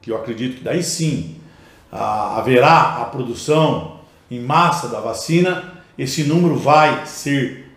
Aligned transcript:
que 0.00 0.10
eu 0.10 0.16
acredito 0.16 0.58
que 0.58 0.64
daí 0.64 0.82
sim 0.82 1.36
haverá 1.90 3.02
a 3.02 3.04
produção 3.04 3.95
em 4.30 4.40
massa 4.40 4.88
da 4.88 5.00
vacina, 5.00 5.82
esse 5.98 6.24
número 6.24 6.56
vai 6.56 7.06
ser 7.06 7.72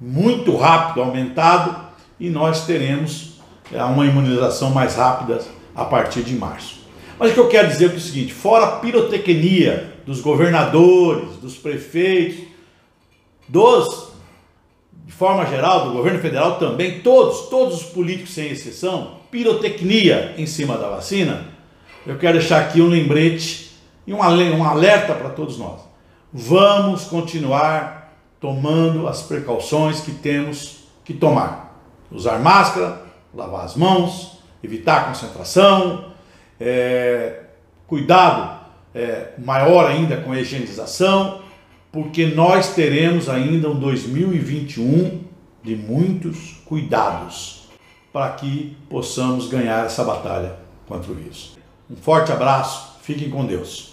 muito 0.00 0.56
rápido 0.56 1.02
aumentado 1.02 1.92
e 2.18 2.28
nós 2.28 2.66
teremos 2.66 3.40
é, 3.72 3.82
uma 3.84 4.04
imunização 4.04 4.70
mais 4.70 4.96
rápida 4.96 5.40
a 5.74 5.84
partir 5.84 6.22
de 6.22 6.34
março. 6.34 6.82
Mas 7.18 7.30
o 7.30 7.34
que 7.34 7.40
eu 7.40 7.48
quero 7.48 7.68
dizer 7.68 7.90
é 7.90 7.94
o 7.94 8.00
seguinte: 8.00 8.32
fora 8.32 8.64
a 8.64 8.70
pirotecnia 8.76 9.92
dos 10.04 10.20
governadores, 10.20 11.36
dos 11.36 11.56
prefeitos, 11.56 12.44
dos, 13.48 14.08
de 15.06 15.12
forma 15.12 15.46
geral, 15.46 15.88
do 15.88 15.92
governo 15.92 16.18
federal 16.18 16.58
também, 16.58 17.00
todos, 17.00 17.48
todos 17.48 17.82
os 17.82 17.84
políticos 17.84 18.34
sem 18.34 18.50
exceção, 18.50 19.18
pirotecnia 19.30 20.34
em 20.36 20.46
cima 20.46 20.76
da 20.76 20.88
vacina, 20.88 21.46
eu 22.06 22.18
quero 22.18 22.38
deixar 22.38 22.60
aqui 22.60 22.80
um 22.80 22.88
lembrete 22.88 23.71
e 24.06 24.12
um 24.12 24.22
alerta 24.64 25.14
para 25.14 25.30
todos 25.30 25.58
nós 25.58 25.92
vamos 26.32 27.04
continuar 27.04 28.14
tomando 28.40 29.06
as 29.06 29.22
precauções 29.22 30.00
que 30.00 30.12
temos 30.12 30.84
que 31.04 31.12
tomar. 31.12 31.78
Usar 32.10 32.38
máscara, 32.38 33.02
lavar 33.34 33.64
as 33.64 33.76
mãos, 33.76 34.38
evitar 34.62 35.06
concentração, 35.06 36.12
é, 36.58 37.40
cuidado 37.86 38.60
é, 38.94 39.32
maior 39.38 39.90
ainda 39.90 40.16
com 40.18 40.32
a 40.32 40.40
higienização, 40.40 41.42
porque 41.90 42.26
nós 42.26 42.74
teremos 42.74 43.28
ainda 43.28 43.68
um 43.68 43.78
2021 43.78 45.22
de 45.62 45.76
muitos 45.76 46.62
cuidados 46.64 47.68
para 48.12 48.30
que 48.30 48.76
possamos 48.88 49.48
ganhar 49.48 49.86
essa 49.86 50.02
batalha 50.02 50.56
contra 50.86 51.12
o 51.12 51.14
vírus. 51.14 51.56
Um 51.90 51.96
forte 51.96 52.32
abraço, 52.32 52.91
fiquem 53.02 53.28
com 53.28 53.44
Deus. 53.44 53.92